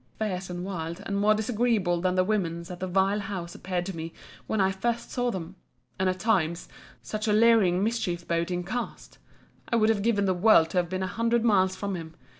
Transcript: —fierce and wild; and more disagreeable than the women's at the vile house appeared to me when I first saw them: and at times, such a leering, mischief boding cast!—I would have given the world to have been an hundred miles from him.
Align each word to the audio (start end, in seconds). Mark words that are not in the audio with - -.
—fierce 0.17 0.49
and 0.49 0.65
wild; 0.65 0.99
and 1.05 1.15
more 1.15 1.35
disagreeable 1.35 2.01
than 2.01 2.15
the 2.15 2.23
women's 2.23 2.71
at 2.71 2.79
the 2.79 2.87
vile 2.87 3.19
house 3.19 3.53
appeared 3.53 3.85
to 3.85 3.95
me 3.95 4.11
when 4.47 4.59
I 4.59 4.71
first 4.71 5.11
saw 5.11 5.29
them: 5.29 5.55
and 5.99 6.09
at 6.09 6.19
times, 6.19 6.67
such 7.03 7.27
a 7.27 7.31
leering, 7.33 7.83
mischief 7.83 8.27
boding 8.27 8.63
cast!—I 8.63 9.75
would 9.75 9.89
have 9.89 10.01
given 10.01 10.25
the 10.25 10.33
world 10.33 10.71
to 10.71 10.77
have 10.77 10.89
been 10.89 11.03
an 11.03 11.09
hundred 11.09 11.45
miles 11.45 11.75
from 11.75 11.93
him. 11.93 12.15